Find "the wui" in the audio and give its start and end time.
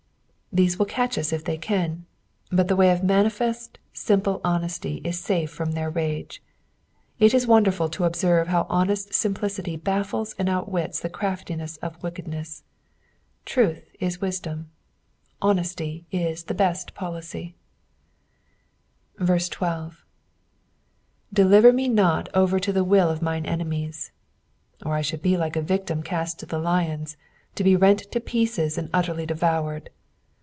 22.73-23.09